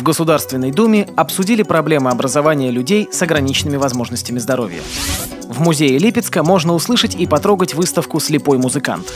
В 0.00 0.02
Государственной 0.02 0.70
Думе 0.70 1.06
обсудили 1.14 1.62
проблемы 1.62 2.08
образования 2.08 2.70
людей 2.70 3.10
с 3.12 3.20
ограниченными 3.20 3.76
возможностями 3.76 4.38
здоровья. 4.38 4.80
В 5.42 5.60
музее 5.60 5.98
Липецка 5.98 6.42
можно 6.42 6.72
услышать 6.72 7.14
и 7.14 7.26
потрогать 7.26 7.74
выставку 7.74 8.18
«Слепой 8.18 8.56
музыкант». 8.56 9.12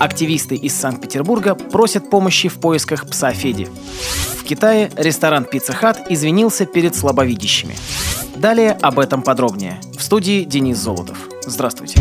Активисты 0.00 0.56
из 0.56 0.74
Санкт-Петербурга 0.74 1.54
просят 1.54 2.10
помощи 2.10 2.48
в 2.48 2.54
поисках 2.54 3.06
пса 3.08 3.32
Феди. 3.32 3.68
В 4.36 4.42
Китае 4.42 4.90
ресторан 4.96 5.44
«Пицца 5.44 5.72
Хат» 5.72 6.10
извинился 6.10 6.66
перед 6.66 6.96
слабовидящими. 6.96 7.76
Далее 8.34 8.72
об 8.82 8.98
этом 8.98 9.22
подробнее. 9.22 9.80
В 9.96 10.02
студии 10.02 10.42
Денис 10.42 10.76
Золотов. 10.76 11.18
Здравствуйте. 11.46 12.00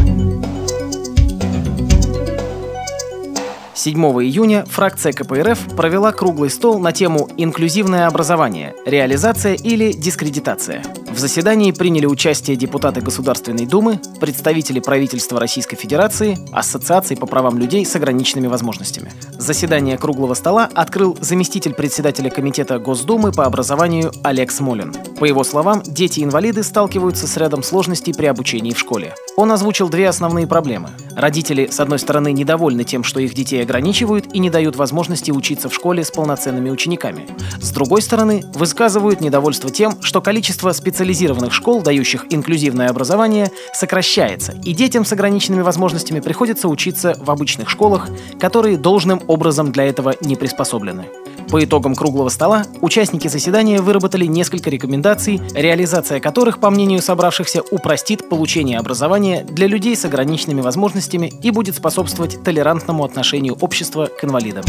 7 3.75 3.99
июня 4.23 4.63
фракция 4.65 5.11
КПРФ 5.11 5.75
провела 5.75 6.13
круглый 6.13 6.49
стол 6.49 6.79
на 6.79 6.93
тему 6.93 7.27
«Инклюзивное 7.35 8.07
образование. 8.07 8.73
Реализация 8.85 9.55
или 9.55 9.91
дискредитация?». 9.91 10.81
В 11.11 11.19
заседании 11.19 11.71
приняли 11.71 12.05
участие 12.05 12.55
депутаты 12.55 13.01
Государственной 13.01 13.65
Думы, 13.65 13.99
представители 14.21 14.79
правительства 14.79 15.41
Российской 15.41 15.75
Федерации, 15.75 16.37
Ассоциации 16.53 17.15
по 17.15 17.25
правам 17.25 17.57
людей 17.57 17.85
с 17.85 17.93
ограниченными 17.97 18.47
возможностями. 18.47 19.11
Заседание 19.33 19.97
круглого 19.97 20.35
стола 20.35 20.69
открыл 20.73 21.17
заместитель 21.19 21.73
председателя 21.73 22.29
Комитета 22.29 22.79
Госдумы 22.79 23.33
по 23.33 23.45
образованию 23.45 24.13
Олег 24.23 24.51
Смолин. 24.51 24.93
По 25.19 25.25
его 25.25 25.43
словам, 25.43 25.83
дети-инвалиды 25.85 26.63
сталкиваются 26.63 27.27
с 27.27 27.35
рядом 27.35 27.61
сложностей 27.61 28.13
при 28.13 28.27
обучении 28.27 28.71
в 28.71 28.79
школе. 28.79 29.15
Он 29.35 29.51
озвучил 29.51 29.89
две 29.89 30.07
основные 30.07 30.47
проблемы. 30.47 30.91
Родители, 31.15 31.67
с 31.67 31.79
одной 31.79 31.99
стороны, 31.99 32.33
недовольны 32.33 32.83
тем, 32.83 33.03
что 33.03 33.19
их 33.19 33.33
детей 33.33 33.61
ограничивают 33.61 34.33
и 34.33 34.39
не 34.39 34.49
дают 34.49 34.75
возможности 34.75 35.31
учиться 35.31 35.69
в 35.69 35.73
школе 35.73 36.03
с 36.03 36.11
полноценными 36.11 36.69
учениками. 36.69 37.25
С 37.61 37.71
другой 37.71 38.01
стороны, 38.01 38.43
высказывают 38.53 39.21
недовольство 39.21 39.69
тем, 39.69 40.01
что 40.01 40.21
количество 40.21 40.71
специализированных 40.73 41.53
школ, 41.53 41.81
дающих 41.81 42.25
инклюзивное 42.29 42.89
образование, 42.89 43.49
сокращается, 43.73 44.53
и 44.63 44.73
детям 44.73 45.05
с 45.05 45.13
ограниченными 45.13 45.61
возможностями 45.61 46.19
приходится 46.19 46.67
учиться 46.67 47.15
в 47.17 47.31
обычных 47.31 47.69
школах, 47.69 48.09
которые 48.39 48.77
должным 48.77 49.21
образом 49.27 49.71
для 49.71 49.85
этого 49.85 50.15
не 50.21 50.35
приспособлены. 50.35 51.05
По 51.49 51.63
итогам 51.63 51.95
круглого 51.95 52.29
стола 52.29 52.65
участники 52.81 53.27
заседания 53.27 53.81
выработали 53.81 54.25
несколько 54.25 54.69
рекомендаций, 54.69 55.41
реализация 55.53 56.19
которых, 56.19 56.59
по 56.59 56.69
мнению 56.69 57.01
собравшихся, 57.01 57.61
упростит 57.71 58.27
получение 58.29 58.79
образования 58.79 59.43
для 59.43 59.67
людей 59.67 59.95
с 59.95 60.05
ограниченными 60.05 60.61
возможностями 60.61 61.31
и 61.41 61.51
будет 61.51 61.75
способствовать 61.75 62.43
толерантному 62.43 63.03
отношению 63.03 63.55
общества 63.61 64.07
к 64.07 64.23
инвалидам. 64.23 64.63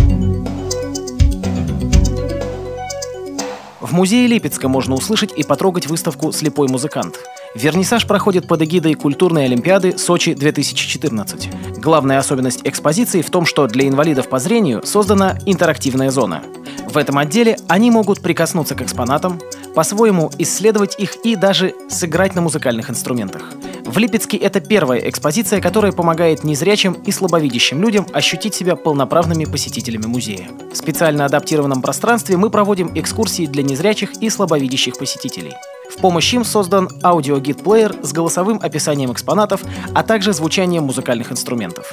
В 3.81 3.93
музее 3.93 4.27
Липецка 4.27 4.69
можно 4.69 4.95
услышать 4.95 5.33
и 5.37 5.45
потрогать 5.45 5.87
выставку 5.87 6.33
«Слепой 6.33 6.69
музыкант». 6.69 7.21
Вернисаж 7.57 8.07
проходит 8.07 8.47
под 8.47 8.61
эгидой 8.63 8.93
культурной 8.93 9.47
олимпиады 9.47 9.97
Сочи-2014. 9.97 11.81
Главная 11.81 12.19
особенность 12.19 12.61
экспозиции 12.65 13.23
в 13.23 13.31
том, 13.31 13.47
что 13.47 13.67
для 13.67 13.89
инвалидов 13.89 14.29
по 14.29 14.39
зрению 14.39 14.85
создана 14.85 15.39
интерактивная 15.47 16.11
зона. 16.11 16.43
В 16.87 16.99
этом 16.99 17.17
отделе 17.17 17.57
они 17.67 17.91
могут 17.91 18.21
прикоснуться 18.21 18.75
к 18.75 18.83
экспонатам, 18.83 19.41
по-своему 19.75 20.31
исследовать 20.37 20.99
их 20.99 21.17
и 21.25 21.35
даже 21.35 21.73
сыграть 21.89 22.35
на 22.35 22.43
музыкальных 22.43 22.91
инструментах. 22.91 23.55
В 23.87 23.97
Липецке 23.97 24.37
это 24.37 24.61
первая 24.61 25.09
экспозиция, 25.09 25.63
которая 25.63 25.93
помогает 25.93 26.45
незрячим 26.45 26.93
и 26.93 27.11
слабовидящим 27.11 27.81
людям 27.81 28.07
ощутить 28.13 28.55
себя 28.55 28.77
полноправными 28.77 29.47
посетителями 29.47 30.07
музея. 30.07 30.51
В 30.73 30.77
специально 30.77 31.25
адаптированном 31.25 31.81
пространстве 31.81 32.37
мы 32.37 32.51
проводим 32.51 32.91
экскурсии 32.95 33.47
для 33.47 33.63
незрячих 33.63 34.13
и 34.21 34.29
слабовидящих 34.29 34.99
посетителей. 34.99 35.55
В 35.97 36.01
помощь 36.01 36.35
им 36.35 36.45
создан 36.45 36.91
аудиогид-плеер 37.03 37.97
с 38.03 38.13
голосовым 38.13 38.59
описанием 38.63 39.13
экспонатов, 39.13 39.63
а 39.95 40.03
также 40.03 40.35
звучанием 40.35 40.85
музыкальных 40.85 41.33
инструментов. 41.33 41.93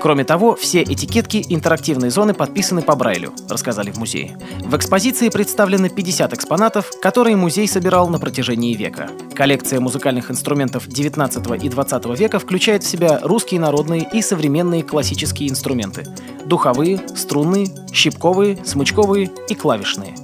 Кроме 0.00 0.24
того, 0.24 0.56
все 0.56 0.82
этикетки 0.82 1.44
интерактивной 1.48 2.10
зоны 2.10 2.34
подписаны 2.34 2.82
по 2.82 2.96
Брайлю, 2.96 3.32
рассказали 3.48 3.90
в 3.90 3.98
музее. 3.98 4.36
В 4.64 4.74
экспозиции 4.74 5.28
представлены 5.28 5.90
50 5.90 6.32
экспонатов, 6.32 6.90
которые 7.00 7.36
музей 7.36 7.68
собирал 7.68 8.08
на 8.08 8.18
протяжении 8.18 8.74
века. 8.74 9.10
Коллекция 9.34 9.80
музыкальных 9.80 10.30
инструментов 10.30 10.88
19 10.88 11.62
и 11.62 11.68
20 11.68 12.18
века 12.18 12.38
включает 12.38 12.82
в 12.82 12.88
себя 12.88 13.20
русские 13.22 13.60
народные 13.60 14.08
и 14.12 14.22
современные 14.22 14.82
классические 14.82 15.50
инструменты– 15.50 16.06
духовые, 16.46 17.00
струнные, 17.14 17.68
щипковые, 17.92 18.58
смычковые 18.64 19.30
и 19.48 19.54
клавишные. 19.54 20.14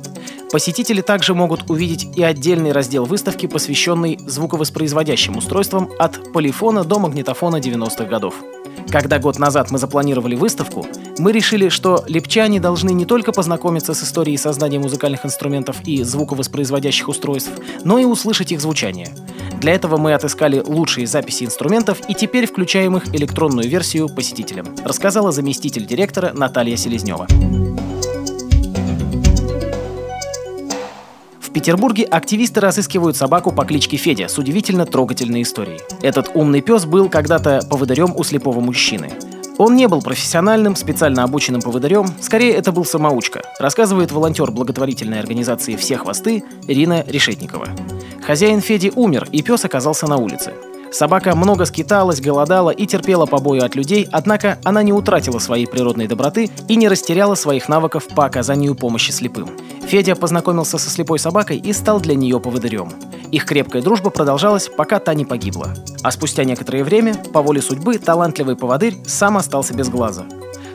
Посетители 0.51 1.03
также 1.03 1.35
могут 1.35 1.71
увидеть 1.71 2.09
и 2.17 2.23
отдельный 2.23 2.73
раздел 2.73 3.05
выставки, 3.05 3.47
посвященный 3.47 4.19
звуковоспроизводящим 4.27 5.37
устройствам 5.37 5.91
от 5.99 6.33
полифона 6.33 6.85
до 6.85 6.99
магнитофона 6.99 7.57
90-х 7.57 8.05
годов. 8.07 8.35
Когда 8.91 9.19
год 9.19 9.39
назад 9.39 9.71
мы 9.71 9.79
запланировали 9.79 10.35
выставку, 10.35 10.87
мы 11.19 11.33
решили, 11.33 11.69
что 11.69 12.03
липчане 12.07 12.61
должны 12.61 12.91
не 12.91 13.05
только 13.05 13.33
познакомиться 13.33 13.93
с 13.93 14.03
историей 14.03 14.39
создания 14.39 14.79
музыкальных 14.79 15.27
инструментов 15.27 15.77
и 15.85 16.03
звуковоспроизводящих 16.03 17.09
устройств, 17.09 17.53
но 17.85 17.99
и 17.99 18.05
услышать 18.07 18.51
их 18.51 18.63
звучание. 18.63 19.09
Для 19.61 19.75
этого 19.75 19.99
мы 19.99 20.15
отыскали 20.15 20.63
лучшие 20.65 21.07
записи 21.07 21.45
инструментов 21.45 21.99
и 22.09 22.15
теперь 22.15 22.47
включаем 22.47 22.97
их 22.97 23.15
электронную 23.15 23.69
версию 23.69 24.09
посетителям, 24.09 24.67
рассказала 24.83 25.33
заместитель 25.33 25.85
директора 25.85 26.33
Наталья 26.33 26.77
Селезнева. 26.77 27.27
Петербурге 31.53 32.05
активисты 32.05 32.61
разыскивают 32.61 33.17
собаку 33.17 33.53
по 33.53 33.65
кличке 33.65 33.97
Федя 33.97 34.29
с 34.29 34.39
удивительно 34.39 34.87
трогательной 34.87 35.43
историей. 35.43 35.81
Этот 36.03 36.31
умный 36.35 36.61
пес 36.61 36.85
был 36.85 37.09
когда-то 37.09 37.61
поводырем 37.69 38.13
у 38.17 38.25
слепого 38.25 38.61
мужчины. 38.61 39.11
Он 39.59 39.75
не 39.75 39.89
был 39.89 40.01
профессиональным, 40.01 40.77
специально 40.77 41.25
обученным 41.25 41.61
поводырем, 41.61 42.07
скорее 42.21 42.53
это 42.53 42.71
был 42.71 42.85
самоучка, 42.85 43.43
рассказывает 43.59 44.13
волонтер 44.13 44.53
благотворительной 44.53 45.19
организации 45.19 45.75
«Все 45.75 45.97
хвосты» 45.97 46.45
Ирина 46.69 47.05
Решетникова. 47.07 47.67
Хозяин 48.25 48.61
Феди 48.61 48.93
умер, 48.95 49.29
и 49.33 49.43
пес 49.43 49.65
оказался 49.65 50.07
на 50.07 50.17
улице. 50.17 50.55
Собака 50.91 51.35
много 51.37 51.65
скиталась, 51.65 52.21
голодала 52.21 52.71
и 52.71 52.87
терпела 52.87 53.27
побои 53.27 53.61
от 53.61 53.75
людей, 53.75 54.09
однако 54.11 54.59
она 54.65 54.83
не 54.83 54.93
утратила 54.93 55.39
своей 55.39 55.67
природной 55.67 56.07
доброты 56.07 56.51
и 56.69 56.77
не 56.77 56.89
растеряла 56.89 57.35
своих 57.35 57.69
навыков 57.69 58.07
по 58.15 58.25
оказанию 58.25 58.75
помощи 58.75 59.11
слепым. 59.11 59.51
Федя 59.87 60.15
познакомился 60.15 60.79
со 60.79 60.91
слепой 60.91 61.19
собакой 61.19 61.59
и 61.59 61.73
стал 61.73 62.01
для 62.01 62.15
нее 62.15 62.41
поводырем. 62.41 62.93
Их 63.31 63.45
крепкая 63.45 63.83
дружба 63.83 64.11
продолжалась, 64.11 64.69
пока 64.69 64.99
та 64.99 65.15
не 65.15 65.25
погибла. 65.25 65.75
А 66.03 66.11
спустя 66.11 66.45
некоторое 66.45 66.85
время, 66.85 67.15
по 67.33 67.43
воле 67.43 67.61
судьбы, 67.61 67.99
талантливый 67.99 68.57
поводырь 68.57 68.97
сам 69.07 69.37
остался 69.37 69.75
без 69.75 69.89
глаза. 69.89 70.25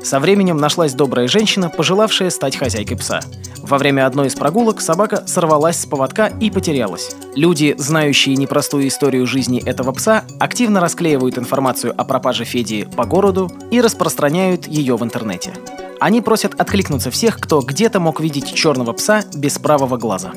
Со 0.03 0.19
временем 0.19 0.58
нашлась 0.58 0.94
добрая 0.94 1.28
женщина, 1.28 1.69
пожелавшая 1.69 2.30
стать 2.30 2.58
хозяйкой 2.58 2.97
пса. 2.97 3.22
Во 3.59 3.78
время 3.78 4.06
одной 4.06 4.28
из 4.28 4.36
прогулок 4.36 4.81
собака 4.81 5.24
сорвалась 5.25 5.80
с 5.80 5.86
поводка 5.86 6.28
и 6.28 6.52
потерялась. 6.52 7.16
Люди, 7.36 7.74
знающие 7.78 8.36
непростую 8.36 8.90
историю 8.90 9.25
жизни 9.25 9.63
этого 9.63 9.94
пса, 9.94 10.25
активно 10.40 10.81
расклеивают 10.81 11.38
информацию 11.38 11.94
о 11.97 12.03
пропаже 12.03 12.44
Феди 12.44 12.88
по 12.97 13.06
городу 13.06 13.50
и 13.72 13.80
распространяют 13.80 14.68
ее 14.68 14.97
в 14.97 15.03
интернете. 15.03 15.53
Они 16.02 16.19
просят 16.19 16.59
откликнуться 16.59 17.09
всех, 17.09 17.40
кто 17.40 17.62
где-то 17.62 18.02
мог 18.02 18.19
видеть 18.19 18.53
черного 18.53 18.92
пса 18.92 19.24
без 19.34 19.58
правого 19.58 19.96
глаза. 19.96 20.34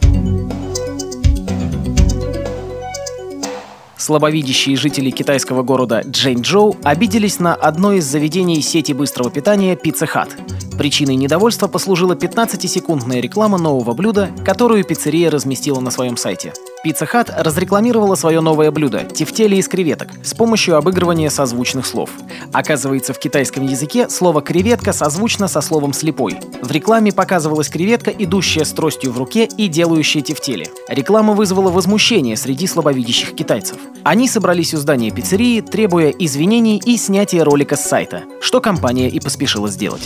Слабовидящие 4.07 4.77
жители 4.77 5.11
китайского 5.11 5.65
города 5.65 6.01
Джэньчжоу 6.07 6.77
обиделись 6.85 7.41
на 7.41 7.57
одно 7.57 7.93
из 7.93 8.05
заведений 8.05 8.63
сети 8.63 8.93
быстрого 8.93 9.33
питания 9.33 9.75
Pizza 9.75 10.07
Hut. 10.07 10.79
Причиной 10.79 11.17
недовольства 11.17 11.67
послужила 11.67 12.15
15-секундная 12.15 13.19
реклама 13.19 13.59
нового 13.59 13.95
блюда, 13.95 14.31
которую 14.45 14.85
пиццерия 14.85 15.29
разместила 15.29 15.81
на 15.81 15.91
своем 15.91 16.17
сайте. 16.17 16.53
Pizza 16.87 17.05
Hut 17.13 17.33
разрекламировала 17.37 18.15
свое 18.15 18.41
новое 18.41 18.71
блюдо– 18.71 19.03
тефтели 19.13 19.57
из 19.57 19.67
креветок 19.67 20.09
с 20.23 20.35
помощью 20.35 20.77
обыгрывания 20.77 21.31
созвучных 21.31 21.85
слов. 21.85 22.11
Оказывается, 22.53 23.13
в 23.13 23.19
китайском 23.19 23.67
языке 23.67 24.09
слово 24.09 24.41
«креветка» 24.41 24.93
созвучно 24.93 25.49
со 25.49 25.63
словом 25.63 25.93
«слепой». 25.93 26.39
В 26.63 26.71
рекламе 26.71 27.11
показывалась 27.11 27.71
креветка, 27.71 28.13
идущая 28.13 28.65
с 28.65 28.71
тростью 28.71 29.11
в 29.11 29.19
руке 29.19 29.47
и 29.47 29.67
делающая 29.67 30.23
тефтели. 30.23 30.69
Реклама 30.89 31.33
вызвала 31.33 31.73
возмущение 31.73 32.37
среди 32.37 32.69
слабовидящих 32.69 33.35
китайцев. 33.35 33.79
Они 34.05 34.29
собрались 34.29 34.73
у 34.73 34.77
здания 34.77 35.11
пиццерии, 35.11 35.63
требуя 35.63 36.11
извинений 36.11 36.79
и 36.79 36.97
снятия 36.99 37.43
ролика 37.43 37.75
с 37.75 37.85
сайта, 37.85 38.23
что 38.41 38.61
компания 38.61 39.09
и 39.09 39.19
поспешила 39.19 39.69
сделать. 39.69 40.03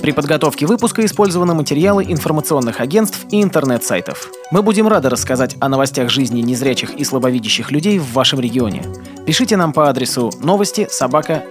При 0.00 0.10
подготовке 0.12 0.66
выпуска 0.66 1.04
использованы 1.04 1.54
материалы 1.54 2.04
информационных 2.04 2.80
агентств 2.80 3.26
и 3.30 3.42
интернет-сайтов. 3.42 4.28
Мы 4.50 4.62
будем 4.62 4.88
рады 4.88 5.08
рассказать 5.08 5.56
о 5.60 5.68
новостях 5.68 6.10
жизни 6.16 6.40
незрячих 6.40 6.94
и 6.94 7.04
слабовидящих 7.04 7.70
людей 7.70 7.98
в 7.98 8.12
вашем 8.12 8.40
регионе. 8.40 8.82
Пишите 9.26 9.56
нам 9.56 9.72
по 9.72 9.88
адресу 9.88 10.32
новости 10.42 10.88
собака 10.90 11.44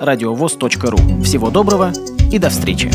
ру. 0.91 0.97
Всего 1.23 1.49
доброго 1.49 1.93
и 2.31 2.39
до 2.39 2.49
встречи! 2.49 2.91